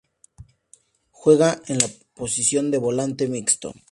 [1.11, 3.71] Juega en la posición de volante mixto.